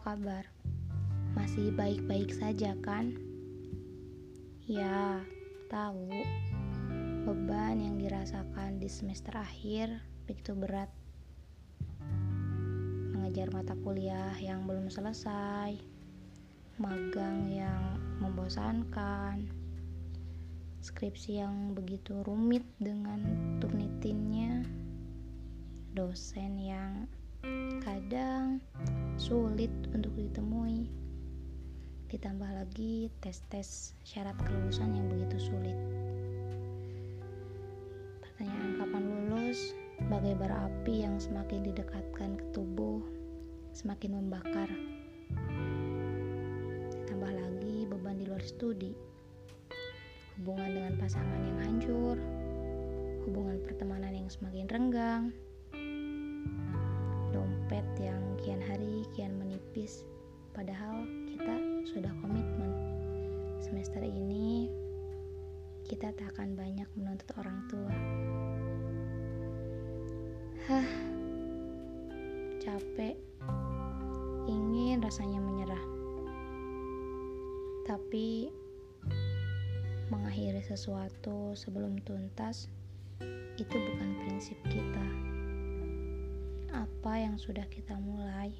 kabar? 0.00 0.48
Masih 1.36 1.68
baik-baik 1.76 2.32
saja 2.32 2.72
kan? 2.80 3.12
Ya, 4.64 5.20
tahu. 5.68 6.08
Beban 7.28 7.82
yang 7.82 8.00
dirasakan 8.00 8.80
di 8.80 8.88
semester 8.88 9.36
akhir 9.36 10.00
begitu 10.24 10.56
berat. 10.56 10.88
Mengejar 13.12 13.52
mata 13.52 13.76
kuliah 13.84 14.32
yang 14.40 14.64
belum 14.64 14.88
selesai, 14.88 15.76
magang 16.80 17.52
yang 17.52 18.00
membosankan, 18.24 19.50
skripsi 20.80 21.44
yang 21.44 21.76
begitu 21.76 22.22
rumit 22.24 22.64
dengan 22.80 23.22
turnitinnya, 23.60 24.64
dosen 25.94 26.58
yang 26.58 27.06
kadang 27.82 28.62
sulit 29.22 29.70
untuk 29.94 30.10
ditemui. 30.18 30.90
Ditambah 32.10 32.50
lagi 32.58 33.06
tes-tes 33.22 33.94
syarat 34.02 34.34
kelulusan 34.42 34.98
yang 34.98 35.06
begitu 35.06 35.46
sulit. 35.46 35.78
Pertanyaan 38.18 38.82
kapan 38.82 39.02
lulus 39.06 39.78
bagai 40.10 40.34
bara 40.34 40.66
api 40.66 41.06
yang 41.06 41.22
semakin 41.22 41.62
didekatkan 41.62 42.34
ke 42.34 42.44
tubuh, 42.50 42.98
semakin 43.70 44.18
membakar. 44.18 44.66
Ditambah 46.90 47.30
lagi 47.30 47.86
beban 47.86 48.18
di 48.18 48.26
luar 48.26 48.42
studi. 48.42 48.90
Hubungan 50.42 50.82
dengan 50.82 50.94
pasangan 50.98 51.46
yang 51.46 51.58
hancur, 51.62 52.18
hubungan 53.22 53.62
pertemanan 53.62 54.18
yang 54.18 54.26
semakin 54.26 54.66
renggang, 54.66 55.30
kita 66.02 66.18
tak 66.18 66.34
akan 66.34 66.58
banyak 66.58 66.88
menuntut 66.98 67.30
orang 67.38 67.62
tua. 67.70 67.94
Hah 70.66 70.88
capek. 72.58 73.14
Ingin 74.50 74.98
rasanya 74.98 75.38
menyerah. 75.38 75.84
Tapi 77.86 78.50
mengakhiri 80.10 80.58
sesuatu 80.66 81.54
sebelum 81.54 81.94
tuntas 82.02 82.66
itu 83.54 83.76
bukan 83.78 84.10
prinsip 84.26 84.58
kita. 84.66 85.06
Apa 86.82 87.14
yang 87.14 87.38
sudah 87.38 87.70
kita 87.70 87.94
mulai, 88.02 88.50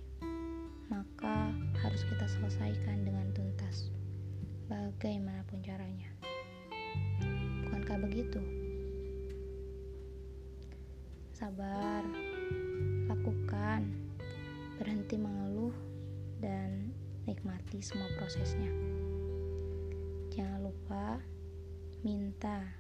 maka 0.86 1.50
harus 1.82 2.06
kita 2.06 2.22
selesaikan 2.38 3.02
dengan 3.02 3.27
tuntas, 3.34 3.90
bagaimanapun 4.70 5.58
caranya. 5.66 6.06
Bukankah 7.83 8.06
begitu? 8.06 8.38
Sabar, 11.34 12.06
lakukan, 13.11 13.91
berhenti 14.78 15.19
mengeluh, 15.19 15.74
dan 16.39 16.94
nikmati 17.27 17.83
semua 17.83 18.06
prosesnya. 18.22 18.70
Jangan 20.30 20.62
lupa 20.62 21.19
minta 22.06 22.70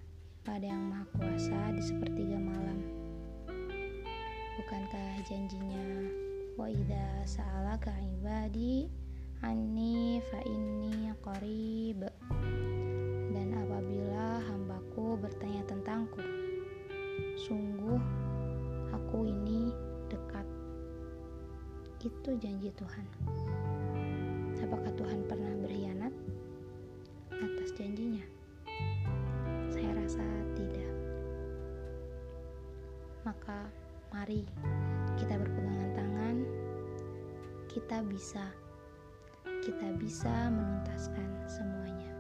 pada 0.46 0.70
Yang 0.70 0.84
Maha 0.86 1.04
Kuasa 1.18 1.60
di 1.74 1.82
sepertiga 1.82 2.38
malam 2.38 2.78
bukankah 4.54 5.18
janjinya 5.26 6.06
wa 6.54 6.70
idza 6.70 7.26
sa'alaka 7.26 7.90
ibadi 8.06 8.86
anni 9.42 10.22
fa 10.30 10.38
inni 10.46 11.10
qarib 11.26 12.06
bertanya 15.22 15.62
tentangku. 15.70 16.18
Sungguh 17.38 18.02
aku 18.90 19.30
ini 19.30 19.70
dekat. 20.10 20.44
Itu 22.02 22.34
janji 22.42 22.74
Tuhan. 22.74 23.06
Apakah 24.58 24.90
Tuhan 24.98 25.22
pernah 25.30 25.54
berkhianat 25.62 26.12
atas 27.30 27.70
janjinya? 27.78 28.26
Saya 29.70 29.94
rasa 29.94 30.26
tidak. 30.58 30.90
Maka 33.22 33.70
Mari 34.12 34.44
kita 35.16 35.40
berpegangan 35.40 35.90
tangan. 35.96 36.36
Kita 37.64 38.04
bisa, 38.04 38.44
kita 39.64 39.88
bisa 39.96 40.52
menuntaskan 40.52 41.28
semuanya. 41.48 42.11